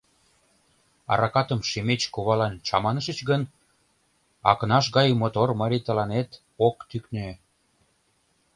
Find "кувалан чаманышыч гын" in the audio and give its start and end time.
2.13-3.41